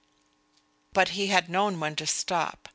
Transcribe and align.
But 0.93 1.09
he 1.09 1.27
had 1.27 1.47
known 1.47 1.79
when 1.79 1.95
to 1.97 2.07
stop. 2.07 2.67